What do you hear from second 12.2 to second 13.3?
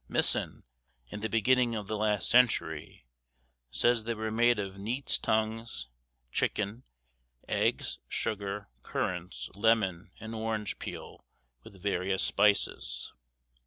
spices.